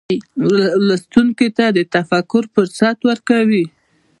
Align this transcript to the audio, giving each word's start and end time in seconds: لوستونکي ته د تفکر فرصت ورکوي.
لوستونکي 0.85 1.47
ته 1.57 1.65
د 1.77 1.79
تفکر 1.93 2.43
فرصت 2.53 2.97
ورکوي. 3.09 3.65